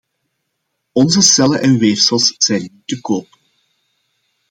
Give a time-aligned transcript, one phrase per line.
[0.99, 3.39] Onze cellen en weefsels zijn niet te koop.